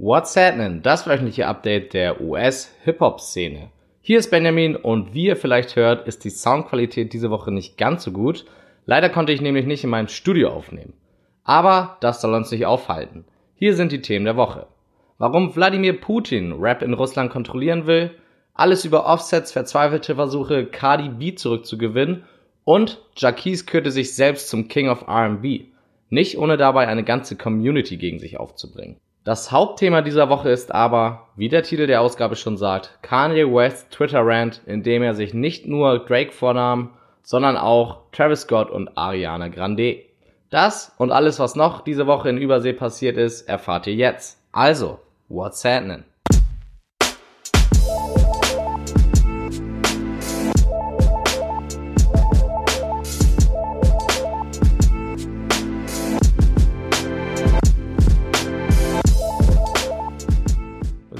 [0.00, 0.82] What's Happening?
[0.82, 3.72] Das wöchentliche Update der US-Hip-Hop-Szene.
[4.00, 8.04] Hier ist Benjamin und wie ihr vielleicht hört, ist die Soundqualität diese Woche nicht ganz
[8.04, 8.44] so gut.
[8.86, 10.92] Leider konnte ich nämlich nicht in meinem Studio aufnehmen.
[11.42, 13.24] Aber das soll uns nicht aufhalten.
[13.56, 14.68] Hier sind die Themen der Woche.
[15.18, 18.12] Warum Wladimir Putin Rap in Russland kontrollieren will,
[18.54, 22.22] alles über Offsets verzweifelte Versuche, Cardi B zurückzugewinnen
[22.62, 25.64] und Jacquees kürte sich selbst zum King of R&B.
[26.08, 29.00] Nicht ohne dabei eine ganze Community gegen sich aufzubringen.
[29.28, 33.90] Das Hauptthema dieser Woche ist aber, wie der Titel der Ausgabe schon sagt, Kanye West
[33.90, 38.96] Twitter Rant, in dem er sich nicht nur Drake vornahm, sondern auch Travis Scott und
[38.96, 39.98] Ariana Grande.
[40.48, 44.42] Das und alles, was noch diese Woche in Übersee passiert ist, erfahrt ihr jetzt.
[44.50, 44.98] Also,
[45.28, 46.04] what's happening?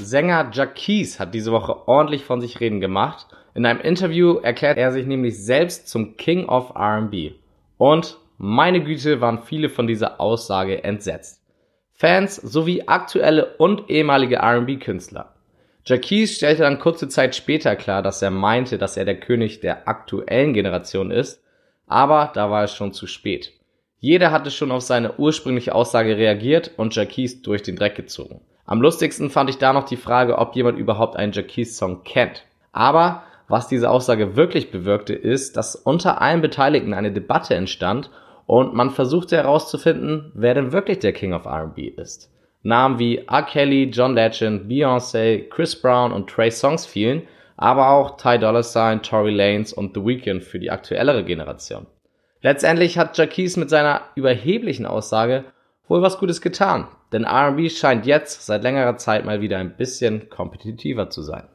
[0.09, 3.27] Sänger Jacquees hat diese Woche ordentlich von sich reden gemacht.
[3.53, 7.33] In einem Interview erklärt er sich nämlich selbst zum King of R&B.
[7.77, 11.43] Und meine Güte waren viele von dieser Aussage entsetzt.
[11.93, 15.35] Fans sowie aktuelle und ehemalige R&B-Künstler.
[15.85, 19.87] Jacquees stellte dann kurze Zeit später klar, dass er meinte, dass er der König der
[19.87, 21.43] aktuellen Generation ist,
[21.85, 23.53] aber da war es schon zu spät.
[23.99, 28.41] Jeder hatte schon auf seine ursprüngliche Aussage reagiert und Jacquees durch den Dreck gezogen.
[28.69, 32.45] Am lustigsten fand ich da noch die Frage, ob jemand überhaupt einen Jacquees-Song kennt.
[32.71, 38.11] Aber was diese Aussage wirklich bewirkte, ist, dass unter allen Beteiligten eine Debatte entstand
[38.45, 42.31] und man versuchte herauszufinden, wer denn wirklich der King of R&B ist.
[42.61, 43.41] Namen wie R.
[43.41, 47.23] Kelly, John Legend, Beyoncé, Chris Brown und Trey Songs fielen,
[47.57, 51.87] aber auch Ty Dolla Sign, Tory Lanez und The Weeknd für die aktuellere Generation.
[52.43, 55.45] Letztendlich hat Jacquees mit seiner überheblichen Aussage
[55.89, 60.29] wohl was Gutes getan, denn RB scheint jetzt seit längerer Zeit mal wieder ein bisschen
[60.29, 61.49] kompetitiver zu sein.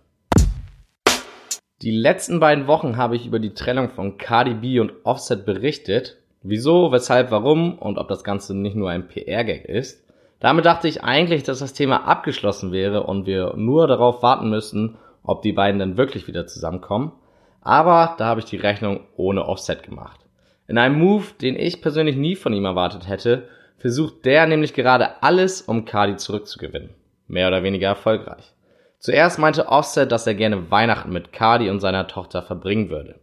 [1.83, 6.19] Die letzten beiden Wochen habe ich über die Trennung von Cardi B und Offset berichtet.
[6.43, 10.05] Wieso, weshalb, warum und ob das Ganze nicht nur ein PR-Gag ist.
[10.41, 14.97] Damit dachte ich eigentlich, dass das Thema abgeschlossen wäre und wir nur darauf warten müssten,
[15.23, 17.13] ob die beiden dann wirklich wieder zusammenkommen.
[17.61, 20.21] Aber da habe ich die Rechnung ohne Offset gemacht.
[20.67, 23.49] In einem Move, den ich persönlich nie von ihm erwartet hätte,
[23.85, 26.95] versucht der nämlich gerade alles, um Cardi zurückzugewinnen.
[27.29, 28.55] Mehr oder weniger erfolgreich.
[28.99, 33.21] Zuerst meinte Offset, dass er gerne Weihnachten mit Cardi und seiner Tochter verbringen würde.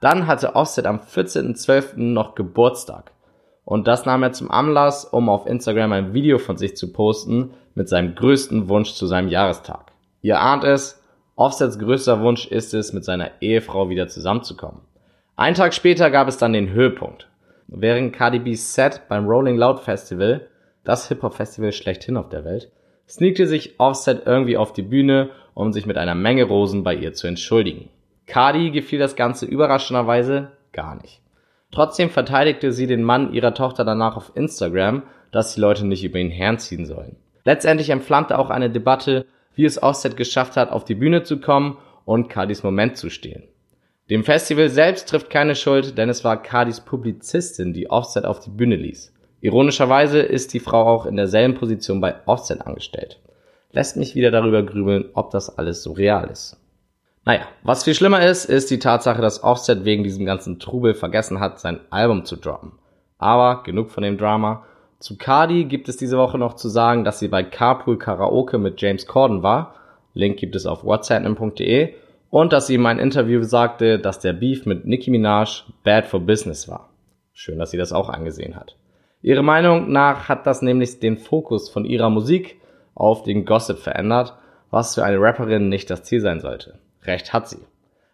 [0.00, 1.96] Dann hatte Offset am 14.12.
[1.96, 3.12] noch Geburtstag.
[3.64, 7.54] Und das nahm er zum Anlass, um auf Instagram ein Video von sich zu posten
[7.74, 9.92] mit seinem größten Wunsch zu seinem Jahrestag.
[10.20, 11.02] Ihr ahnt es,
[11.36, 14.82] Offsets größter Wunsch ist es, mit seiner Ehefrau wieder zusammenzukommen.
[15.36, 17.28] Einen Tag später gab es dann den Höhepunkt.
[17.74, 20.46] Während Cardi B's Set beim Rolling Loud Festival,
[20.84, 22.70] das Hip-Hop-Festival schlechthin auf der Welt,
[23.08, 27.14] sneakte sich Offset irgendwie auf die Bühne, um sich mit einer Menge Rosen bei ihr
[27.14, 27.88] zu entschuldigen.
[28.26, 31.22] Cardi gefiel das Ganze überraschenderweise gar nicht.
[31.70, 36.18] Trotzdem verteidigte sie den Mann ihrer Tochter danach auf Instagram, dass die Leute nicht über
[36.18, 37.16] ihn herziehen sollen.
[37.44, 39.24] Letztendlich entflammte auch eine Debatte,
[39.54, 43.44] wie es Offset geschafft hat, auf die Bühne zu kommen und Cardis Moment zu stehlen.
[44.10, 48.50] Dem Festival selbst trifft keine Schuld, denn es war Cardis Publizistin, die Offset auf die
[48.50, 49.12] Bühne ließ.
[49.40, 53.20] Ironischerweise ist die Frau auch in derselben Position bei Offset angestellt.
[53.70, 56.58] Lässt mich wieder darüber grübeln, ob das alles so real ist.
[57.24, 61.38] Naja, was viel schlimmer ist, ist die Tatsache, dass Offset wegen diesem ganzen Trubel vergessen
[61.38, 62.72] hat, sein Album zu droppen.
[63.18, 64.64] Aber genug von dem Drama.
[64.98, 68.80] Zu Cardi gibt es diese Woche noch zu sagen, dass sie bei Carpool Karaoke mit
[68.80, 69.74] James Corden war.
[70.14, 71.94] Link gibt es auf whatsapp.de
[72.32, 76.18] und dass sie in meinem Interview sagte, dass der Beef mit Nicki Minaj bad for
[76.18, 76.88] business war.
[77.34, 78.74] Schön, dass sie das auch angesehen hat.
[79.20, 82.58] Ihre Meinung nach hat das nämlich den Fokus von ihrer Musik
[82.94, 84.32] auf den Gossip verändert,
[84.70, 86.78] was für eine Rapperin nicht das Ziel sein sollte.
[87.04, 87.60] Recht hat sie.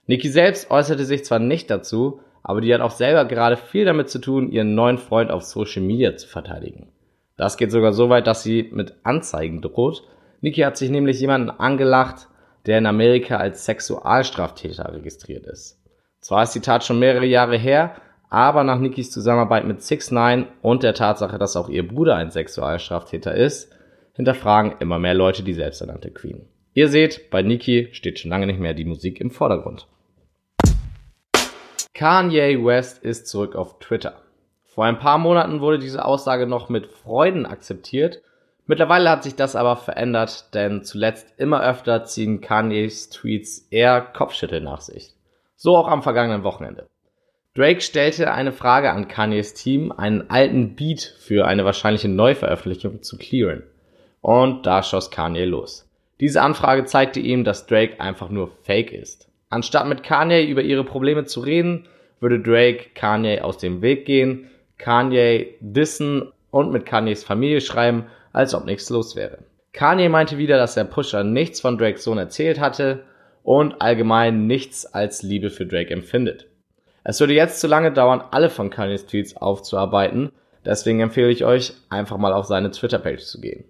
[0.08, 4.10] Nicki selbst äußerte sich zwar nicht dazu, aber die hat auch selber gerade viel damit
[4.10, 6.88] zu tun, ihren neuen Freund auf Social Media zu verteidigen.
[7.36, 10.02] Das geht sogar so weit, dass sie mit Anzeigen droht.
[10.40, 12.27] Nicki hat sich nämlich jemanden angelacht,
[12.66, 15.78] der in Amerika als Sexualstraftäter registriert ist.
[16.20, 17.96] Zwar ist die Tat schon mehrere Jahre her,
[18.30, 22.30] aber nach Nikis Zusammenarbeit mit 6 9 und der Tatsache, dass auch ihr Bruder ein
[22.30, 23.72] Sexualstraftäter ist,
[24.14, 26.46] hinterfragen immer mehr Leute die selbsternannte Queen.
[26.74, 29.86] Ihr seht, bei Nikki steht schon lange nicht mehr die Musik im Vordergrund.
[31.94, 34.22] Kanye West ist zurück auf Twitter.
[34.64, 38.20] Vor ein paar Monaten wurde diese Aussage noch mit Freuden akzeptiert
[38.68, 44.60] Mittlerweile hat sich das aber verändert, denn zuletzt immer öfter ziehen Kanyes Tweets eher Kopfschüttel
[44.60, 45.14] nach sich.
[45.56, 46.86] So auch am vergangenen Wochenende.
[47.54, 53.16] Drake stellte eine Frage an Kanyes Team, einen alten Beat für eine wahrscheinliche Neuveröffentlichung zu
[53.16, 53.62] clearen.
[54.20, 55.88] Und da schoss Kanye los.
[56.20, 59.30] Diese Anfrage zeigte ihm, dass Drake einfach nur Fake ist.
[59.48, 61.88] Anstatt mit Kanye über ihre Probleme zu reden,
[62.20, 68.04] würde Drake Kanye aus dem Weg gehen, Kanye dissen und mit Kanyes Familie schreiben,
[68.38, 69.38] als ob nichts los wäre.
[69.72, 73.02] Kanye meinte wieder, dass der Pusher nichts von Drakes Sohn erzählt hatte
[73.42, 76.46] und allgemein nichts als Liebe für Drake empfindet.
[77.02, 80.30] Es würde jetzt zu lange dauern, alle von Kanyes Tweets aufzuarbeiten,
[80.64, 83.64] deswegen empfehle ich euch, einfach mal auf seine Twitter-Page zu gehen.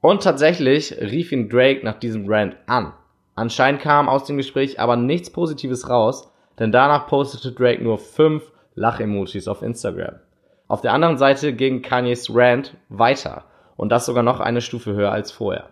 [0.00, 2.94] Und tatsächlich rief ihn Drake nach diesem Rant an.
[3.34, 8.50] Anscheinend kam aus dem Gespräch aber nichts Positives raus, denn danach postete Drake nur fünf
[8.76, 10.20] Lach-Emojis auf Instagram.
[10.68, 13.44] Auf der anderen Seite ging Kanyes Rant weiter
[13.76, 15.70] und das sogar noch eine Stufe höher als vorher.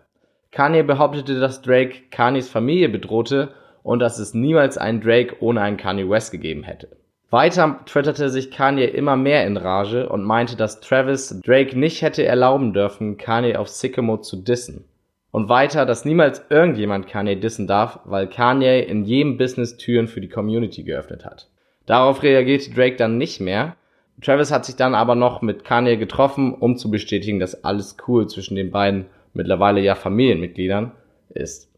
[0.50, 3.50] Kanye behauptete, dass Drake Kanyes Familie bedrohte
[3.82, 6.88] und dass es niemals einen Drake ohne einen Kanye West gegeben hätte.
[7.30, 12.24] Weiter twitterte sich Kanye immer mehr in Rage und meinte, dass Travis Drake nicht hätte
[12.24, 14.84] erlauben dürfen, Kanye auf Sycamore zu dissen.
[15.32, 20.20] Und weiter, dass niemals irgendjemand Kanye dissen darf, weil Kanye in jedem Business Türen für
[20.20, 21.48] die Community geöffnet hat.
[21.86, 23.74] Darauf reagierte Drake dann nicht mehr.
[24.22, 28.26] Travis hat sich dann aber noch mit Kanye getroffen, um zu bestätigen, dass alles cool
[28.28, 30.92] zwischen den beiden mittlerweile ja Familienmitgliedern
[31.30, 31.68] ist.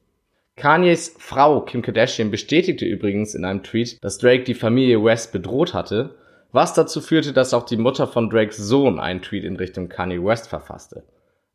[0.56, 5.74] Kanyes Frau Kim Kardashian bestätigte übrigens in einem Tweet, dass Drake die Familie West bedroht
[5.74, 6.14] hatte,
[6.52, 10.22] was dazu führte, dass auch die Mutter von Drakes Sohn einen Tweet in Richtung Kanye
[10.24, 11.04] West verfasste.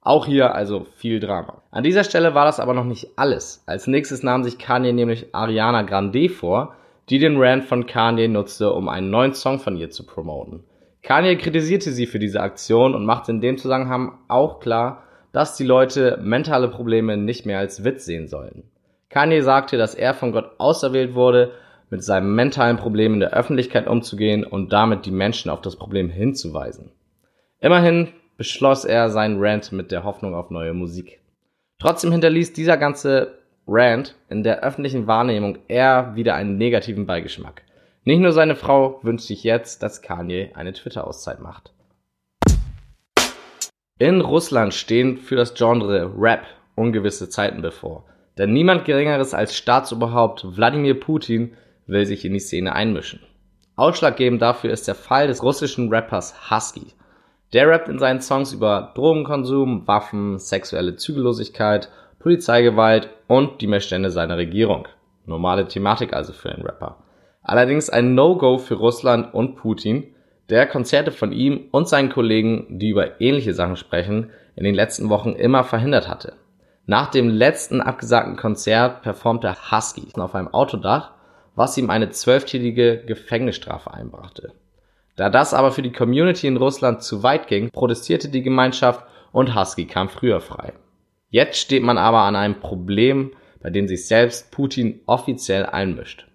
[0.02, 1.62] Auch hier also viel Drama.
[1.72, 3.64] An dieser Stelle war das aber noch nicht alles.
[3.66, 6.76] Als nächstes nahm sich Kanye nämlich Ariana Grande vor,
[7.10, 10.64] die den Rant von Kanye nutzte, um einen neuen Song von ihr zu promoten.
[11.04, 15.66] Kanye kritisierte sie für diese Aktion und machte in dem Zusammenhang auch klar, dass die
[15.66, 18.64] Leute mentale Probleme nicht mehr als Witz sehen sollen.
[19.10, 21.52] Kanye sagte, dass er von Gott auserwählt wurde,
[21.90, 26.10] mit seinem mentalen Problem in der Öffentlichkeit umzugehen und damit die Menschen auf das Problem
[26.10, 26.92] hinzuweisen.
[27.60, 28.08] Immerhin
[28.38, 31.20] beschloss er seinen Rant mit der Hoffnung auf neue Musik.
[31.80, 37.64] Trotzdem hinterließ dieser ganze Rant in der öffentlichen Wahrnehmung eher wieder einen negativen Beigeschmack.
[38.04, 41.72] Nicht nur seine Frau wünscht sich jetzt, dass Kanye eine Twitter-Auszeit macht.
[44.00, 48.06] In Russland stehen für das Genre Rap ungewisse Zeiten bevor.
[48.40, 51.56] Denn niemand Geringeres als Staatsoberhaupt Wladimir Putin
[51.86, 53.20] will sich in die Szene einmischen.
[53.76, 56.88] Ausschlaggebend dafür ist der Fall des russischen Rappers Husky.
[57.54, 64.38] Der rappt in seinen Songs über Drogenkonsum, Waffen, sexuelle Zügellosigkeit, Polizeigewalt und die Missstände seiner
[64.38, 64.88] Regierung.
[65.28, 66.98] Normale Thematik also für einen Rapper.
[67.42, 70.14] Allerdings ein No-Go für Russland und Putin,
[70.50, 75.10] der Konzerte von ihm und seinen Kollegen, die über ähnliche Sachen sprechen, in den letzten
[75.10, 76.34] Wochen immer verhindert hatte.
[76.86, 81.12] Nach dem letzten abgesagten Konzert performte Husky auf einem Autodach,
[81.56, 84.52] was ihm eine zwölftägige Gefängnisstrafe einbrachte.
[85.16, 89.56] Da das aber für die Community in Russland zu weit ging, protestierte die Gemeinschaft und
[89.56, 90.74] Husky kam früher frei.
[91.30, 96.28] Jetzt steht man aber an einem Problem, bei dem sich selbst Putin offiziell einmischt.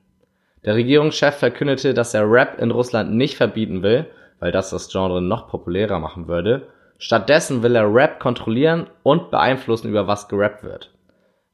[0.67, 4.07] Der Regierungschef verkündete, dass er Rap in Russland nicht verbieten will,
[4.41, 6.67] weil das das Genre noch populärer machen würde.
[6.99, 10.91] Stattdessen will er Rap kontrollieren und beeinflussen, über was gerappt wird.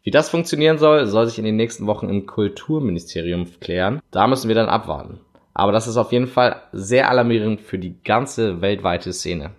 [0.03, 4.01] Wie das funktionieren soll, soll sich in den nächsten Wochen im Kulturministerium klären.
[4.11, 5.21] Da müssen wir dann abwarten.
[5.53, 9.51] Aber das ist auf jeden Fall sehr alarmierend für die ganze weltweite Szene.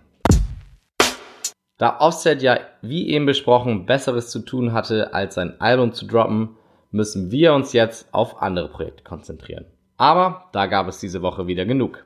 [1.78, 6.56] Da Offset ja, wie eben besprochen, Besseres zu tun hatte, als sein Album zu droppen,
[6.94, 9.66] müssen wir uns jetzt auf andere Projekte konzentrieren.
[9.96, 12.04] Aber da gab es diese Woche wieder genug.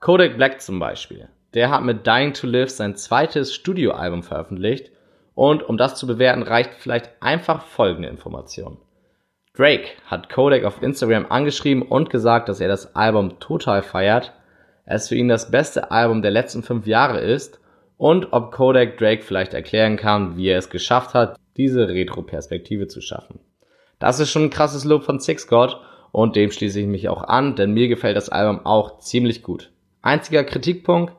[0.00, 1.28] Kodak Black zum Beispiel.
[1.54, 4.92] Der hat mit Dying to Live sein zweites Studioalbum veröffentlicht
[5.34, 8.78] und um das zu bewerten, reicht vielleicht einfach folgende Information.
[9.54, 14.34] Drake hat Kodak auf Instagram angeschrieben und gesagt, dass er das Album total feiert,
[14.84, 17.60] es für ihn das beste Album der letzten fünf Jahre ist
[17.96, 23.00] und ob Kodak Drake vielleicht erklären kann, wie er es geschafft hat, diese Retro-Perspektive zu
[23.00, 23.40] schaffen.
[23.98, 25.80] Das ist schon ein krasses Lob von Six God
[26.12, 29.70] und dem schließe ich mich auch an, denn mir gefällt das Album auch ziemlich gut.
[30.02, 31.12] Einziger Kritikpunkt,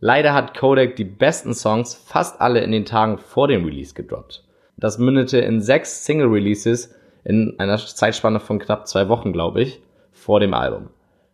[0.00, 4.44] leider hat Kodak die besten Songs fast alle in den Tagen vor dem Release gedroppt.
[4.76, 6.94] Das mündete in sechs Single-Releases
[7.24, 9.80] in einer Zeitspanne von knapp zwei Wochen, glaube ich,
[10.12, 10.90] vor dem Album.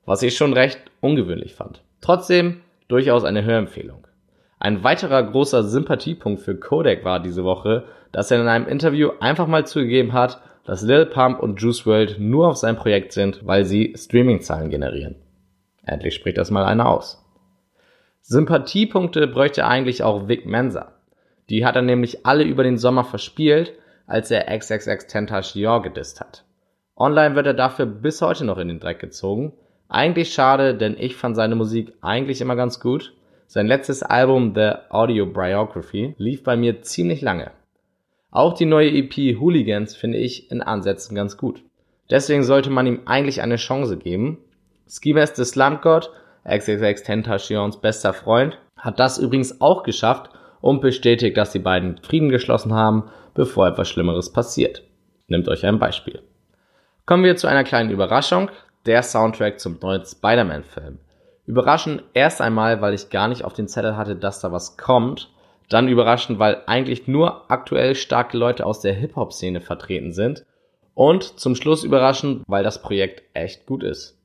[0.06, 1.82] Was ich schon recht ungewöhnlich fand.
[2.00, 4.06] Trotzdem durchaus eine Hörempfehlung.
[4.58, 9.46] Ein weiterer großer Sympathiepunkt für Kodak war diese Woche, dass er in einem Interview einfach
[9.46, 13.64] mal zugegeben hat, dass Lil Pump und Juice WRLD nur auf sein Projekt sind, weil
[13.64, 15.16] sie Streamingzahlen generieren.
[15.84, 17.22] Endlich spricht das mal einer aus.
[18.22, 20.92] Sympathiepunkte bräuchte eigentlich auch Vic Mensa.
[21.50, 23.74] Die hat er nämlich alle über den Sommer verspielt
[24.06, 26.44] als er XXX Tentacion gedisst hat.
[26.96, 29.52] Online wird er dafür bis heute noch in den Dreck gezogen.
[29.88, 33.14] Eigentlich schade, denn ich fand seine Musik eigentlich immer ganz gut.
[33.46, 37.50] Sein letztes Album The Audio Biography lief bei mir ziemlich lange.
[38.34, 41.62] Auch die neue EP Hooligans finde ich in Ansätzen ganz gut.
[42.10, 44.38] Deswegen sollte man ihm eigentlich eine Chance geben.
[44.88, 45.82] Ski Mask the Slump
[46.44, 52.28] XXX Tentacions bester Freund, hat das übrigens auch geschafft und bestätigt, dass die beiden Frieden
[52.28, 54.82] geschlossen haben, bevor etwas Schlimmeres passiert.
[55.28, 56.20] Nehmt euch ein Beispiel.
[57.06, 58.50] Kommen wir zu einer kleinen Überraschung,
[58.84, 60.98] der Soundtrack zum neuen Spider-Man-Film.
[61.46, 65.30] Überraschend erst einmal, weil ich gar nicht auf den Zettel hatte, dass da was kommt,
[65.68, 70.44] dann überraschend, weil eigentlich nur aktuell starke Leute aus der Hip-Hop-Szene vertreten sind.
[70.94, 74.16] Und zum Schluss überraschend, weil das Projekt echt gut ist.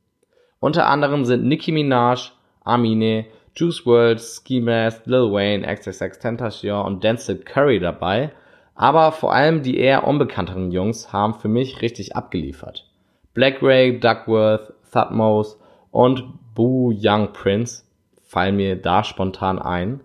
[0.60, 2.32] Unter anderem sind Nicki Minaj,
[2.64, 8.32] Amine, Juice WRLD, Ski Mask, Lil Wayne, XXX Tentacion und Denzel Curry dabei.
[8.76, 12.86] Aber vor allem die eher unbekannteren Jungs haben für mich richtig abgeliefert.
[13.34, 15.58] Black Ray, Duckworth, Thutmose
[15.92, 16.24] und
[16.56, 17.84] Boo Young Prince
[18.26, 20.02] fallen mir da spontan ein.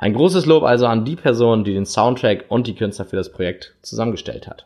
[0.00, 3.32] Ein großes Lob also an die Person, die den Soundtrack und die Künstler für das
[3.32, 4.64] Projekt zusammengestellt hat.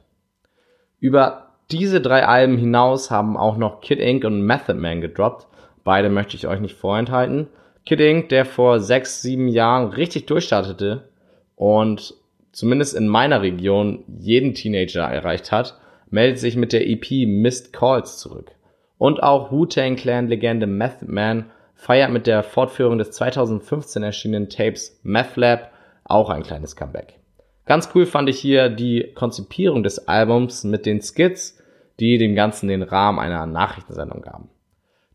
[1.01, 5.47] Über diese drei Alben hinaus haben auch noch Kid Ink und Method Man gedroppt.
[5.85, 7.49] Beide möchte ich euch nicht vorenthalten.
[7.87, 11.09] Kid Ink, der vor sechs, sieben Jahren richtig durchstartete
[11.57, 12.13] und
[12.53, 15.79] zumindest in meiner Region jeden Teenager erreicht hat,
[16.11, 18.53] meldet sich mit der EP Missed Calls zurück.
[18.99, 21.47] Und auch Wu-Tang Clan Legende Method Man
[21.83, 25.73] feiert mit der Fortführung des 2015 erschienenen Tapes Meth Lab
[26.05, 27.19] auch ein kleines Comeback.
[27.67, 31.59] Ganz cool fand ich hier die Konzipierung des Albums mit den Skits,
[31.99, 34.49] die dem Ganzen den Rahmen einer Nachrichtensendung gaben.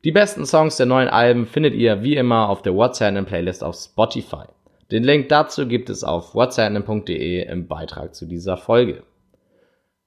[0.03, 3.75] Die besten Songs der neuen Alben findet ihr wie immer auf der WhatsApp Playlist auf
[3.75, 4.47] Spotify.
[4.91, 9.03] Den Link dazu gibt es auf whatsapp.de im Beitrag zu dieser Folge.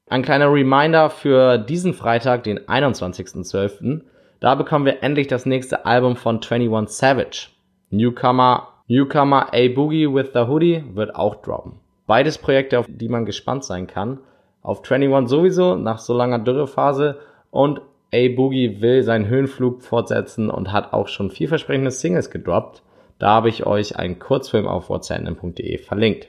[0.08, 4.02] Ein kleiner Reminder für diesen Freitag, den 21.12.
[4.40, 7.48] Da bekommen wir endlich das nächste Album von 21 Savage.
[7.90, 11.74] Newcomer, Newcomer A Boogie with the Hoodie wird auch droppen.
[12.06, 14.18] Beides Projekte, auf die man gespannt sein kann.
[14.62, 17.18] Auf 21 sowieso, nach so langer Dürrephase.
[17.50, 17.82] Und
[18.14, 22.82] A Boogie will seinen Höhenflug fortsetzen und hat auch schon vielversprechende Singles gedroppt.
[23.18, 26.28] Da habe ich euch einen Kurzfilm auf whatsapp.de verlinkt.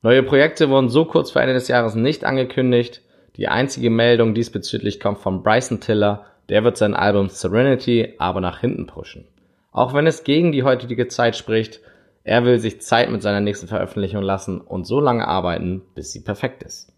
[0.00, 3.02] Neue Projekte wurden so kurz vor Ende des Jahres nicht angekündigt.
[3.36, 8.60] Die einzige Meldung diesbezüglich kommt von Bryson Tiller, der wird sein Album Serenity aber nach
[8.60, 9.26] hinten pushen.
[9.70, 11.80] Auch wenn es gegen die heutige Zeit spricht,
[12.24, 16.20] er will sich Zeit mit seiner nächsten Veröffentlichung lassen und so lange arbeiten, bis sie
[16.20, 16.92] perfekt ist.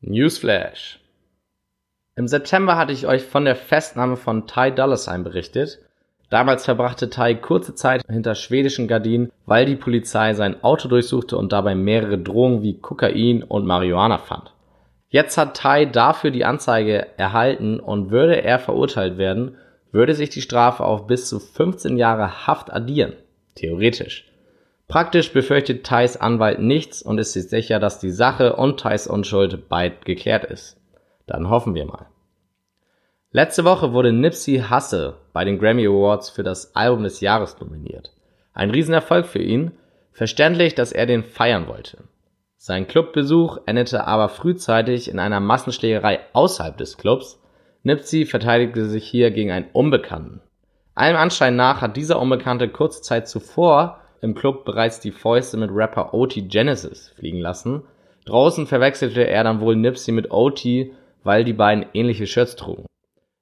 [0.00, 1.00] Newsflash.
[2.14, 5.80] Im September hatte ich euch von der Festnahme von Ty Dolla berichtet.
[6.30, 11.52] Damals verbrachte Ty kurze Zeit hinter schwedischen Gardinen, weil die Polizei sein Auto durchsuchte und
[11.52, 14.52] dabei mehrere Drohungen wie Kokain und Marihuana fand.
[15.10, 19.56] Jetzt hat Tai dafür die Anzeige erhalten und würde er verurteilt werden,
[19.90, 23.14] würde sich die Strafe auf bis zu 15 Jahre Haft addieren.
[23.54, 24.30] Theoretisch.
[24.86, 29.68] Praktisch befürchtet Thais Anwalt nichts und ist sich sicher, dass die Sache und Thais Unschuld
[29.68, 30.80] bald geklärt ist.
[31.26, 32.06] Dann hoffen wir mal.
[33.30, 38.12] Letzte Woche wurde Nipsey Hussle bei den Grammy Awards für das Album des Jahres nominiert.
[38.54, 39.72] Ein Riesenerfolg für ihn.
[40.12, 41.98] Verständlich, dass er den feiern wollte.
[42.60, 47.40] Sein Clubbesuch endete aber frühzeitig in einer Massenschlägerei außerhalb des Clubs.
[47.84, 50.40] Nipsey verteidigte sich hier gegen einen Unbekannten.
[50.96, 55.70] Allem Anschein nach hat dieser Unbekannte kurze Zeit zuvor im Club bereits die Fäuste mit
[55.72, 56.42] Rapper O.T.
[56.42, 57.84] Genesis fliegen lassen.
[58.24, 62.86] Draußen verwechselte er dann wohl Nipsey mit O.T., weil die beiden ähnliche Shirts trugen.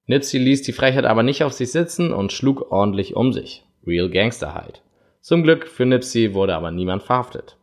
[0.06, 3.64] Nipsey ließ die Frechheit aber nicht auf sich sitzen und schlug ordentlich um sich.
[3.86, 4.82] Real Gangster halt.
[5.22, 7.56] Zum Glück für Nipsey wurde aber niemand verhaftet.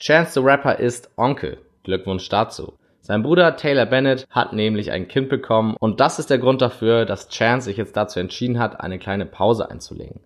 [0.00, 1.58] Chance the Rapper ist Onkel.
[1.82, 2.74] Glückwunsch dazu.
[3.00, 7.04] Sein Bruder Taylor Bennett hat nämlich ein Kind bekommen und das ist der Grund dafür,
[7.04, 10.20] dass Chance sich jetzt dazu entschieden hat, eine kleine Pause einzulegen.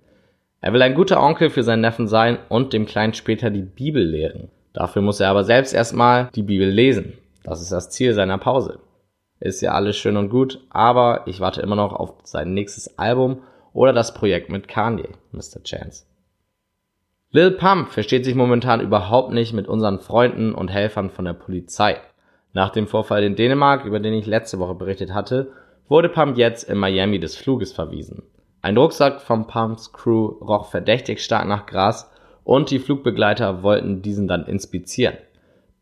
[0.60, 4.04] Er will ein guter Onkel für seinen Neffen sein und dem Kleinen später die Bibel
[4.04, 4.50] lehren.
[4.74, 7.16] Dafür muss er aber selbst erstmal die Bibel lesen.
[7.42, 8.78] Das ist das Ziel seiner Pause.
[9.40, 13.42] Ist ja alles schön und gut, aber ich warte immer noch auf sein nächstes Album
[13.72, 15.62] oder das Projekt mit Kanye, Mr.
[15.64, 16.04] Chance.
[17.34, 21.96] Lil Pump versteht sich momentan überhaupt nicht mit unseren Freunden und Helfern von der Polizei.
[22.52, 25.50] Nach dem Vorfall in Dänemark, über den ich letzte Woche berichtet hatte,
[25.88, 28.22] wurde Pump jetzt in Miami des Fluges verwiesen.
[28.60, 32.10] Ein Rucksack vom Pumps Crew roch verdächtig stark nach Gras
[32.44, 35.16] und die Flugbegleiter wollten diesen dann inspizieren.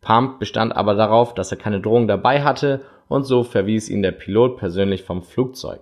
[0.02, 4.12] Pump bestand aber darauf, dass er keine Drohung dabei hatte und so verwies ihn der
[4.12, 5.80] Pilot persönlich vom Flugzeug.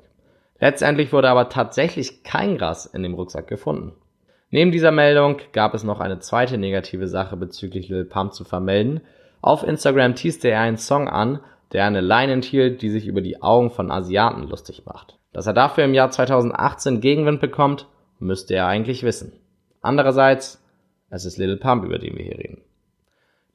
[0.61, 3.93] Letztendlich wurde aber tatsächlich kein Gras in dem Rucksack gefunden.
[4.50, 9.02] Neben dieser Meldung gab es noch eine zweite negative Sache bezüglich Lil Pump zu vermelden.
[9.43, 11.40] Auf Instagram teaste er einen Song an,
[11.73, 15.19] der eine Line enthielt, die sich über die Augen von Asiaten lustig macht.
[15.33, 17.87] Dass er dafür im Jahr 2018 Gegenwind bekommt,
[18.19, 19.33] müsste er eigentlich wissen.
[19.83, 20.64] Andererseits,
[21.11, 22.62] es ist Lil Pump, über den wir hier reden.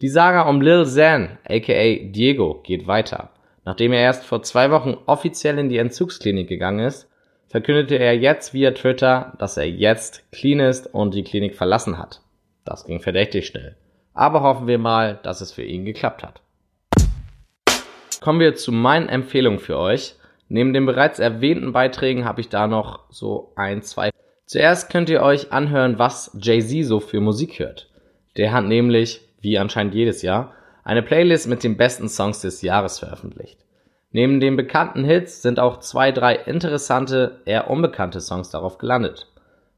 [0.01, 3.31] Die Saga um Lil Xan, aka Diego, geht weiter.
[3.65, 7.09] Nachdem er erst vor zwei Wochen offiziell in die Entzugsklinik gegangen ist,
[7.53, 12.19] verkündete er jetzt via Twitter, dass er jetzt clean ist und die Klinik verlassen hat.
[12.65, 13.75] Das ging verdächtig schnell.
[14.15, 16.41] Aber hoffen wir mal, dass es für ihn geklappt hat.
[18.21, 20.15] Kommen wir zu meinen Empfehlungen für euch.
[20.49, 24.09] Neben den bereits erwähnten Beiträgen habe ich da noch so ein, zwei.
[24.47, 27.87] Zuerst könnt ihr euch anhören, was Jay-Z so für Musik hört.
[28.35, 32.97] Der hat nämlich, wie anscheinend jedes Jahr, eine Playlist mit den besten Songs des Jahres
[32.97, 33.59] veröffentlicht.
[34.13, 39.27] Neben den bekannten Hits sind auch zwei, drei interessante, eher unbekannte Songs darauf gelandet.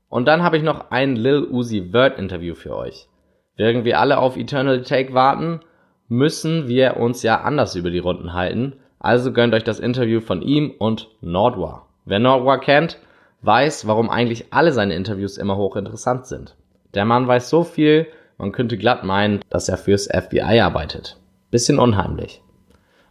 [0.10, 3.08] Und dann habe ich noch ein Lil Uzi Vert Interview für euch.
[3.56, 5.62] Während wir alle auf Eternal Take warten,
[6.10, 10.42] müssen wir uns ja anders über die Runden halten, also gönnt euch das Interview von
[10.42, 11.88] ihm und Nordwa.
[12.04, 13.00] Wer Nordwa kennt,
[13.42, 16.56] weiß, warum eigentlich alle seine Interviews immer hochinteressant sind.
[16.94, 21.18] Der Mann weiß so viel, man könnte glatt meinen, dass er fürs FBI arbeitet.
[21.52, 22.42] Bisschen unheimlich.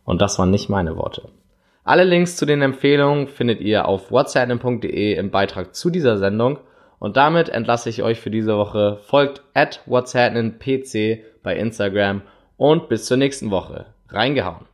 [0.05, 1.29] Und das waren nicht meine Worte.
[1.85, 6.59] Alle Links zu den Empfehlungen findet ihr auf whatsapp.de im Beitrag zu dieser Sendung.
[6.99, 8.99] Und damit entlasse ich euch für diese Woche.
[9.03, 12.23] Folgt at whatsappnpc bei Instagram
[12.57, 13.87] und bis zur nächsten Woche.
[14.09, 14.67] Reingehauen.